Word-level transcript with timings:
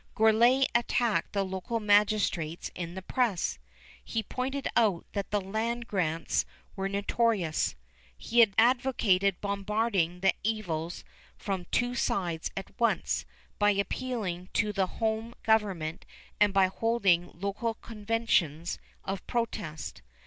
Gourlay 0.15 0.65
attacked 0.73 1.33
the 1.33 1.45
local 1.45 1.79
magistrates 1.79 2.71
in 2.73 2.95
the 2.95 3.03
press. 3.03 3.59
He 4.03 4.23
pointed 4.23 4.67
out 4.75 5.05
that 5.13 5.29
the 5.29 5.39
land 5.39 5.85
grants 5.85 6.43
were 6.75 6.89
notorious. 6.89 7.75
He 8.17 8.43
advocated 8.57 9.39
bombarding 9.41 10.21
the 10.21 10.33
evils 10.43 11.03
from 11.37 11.65
two 11.65 11.93
sides 11.93 12.49
at 12.57 12.71
once, 12.79 13.27
by 13.59 13.69
appealing 13.69 14.49
to 14.53 14.73
the 14.73 14.87
home 14.87 15.35
government 15.43 16.07
and 16.39 16.51
by 16.51 16.65
holding 16.65 17.29
local 17.39 17.75
conventions 17.75 18.79
of 19.03 19.23
protest. 19.27 20.01